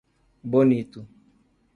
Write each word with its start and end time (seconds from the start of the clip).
Bonito 0.41 1.05